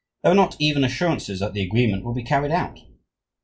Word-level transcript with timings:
There 0.23 0.31
are 0.31 0.33
not 0.33 0.55
even 0.57 0.83
assurances 0.83 1.41
that 1.41 1.53
the 1.53 1.61
agreement 1.61 2.03
will 2.03 2.15
be 2.15 2.23
carried 2.23 2.49
out. 2.51 2.79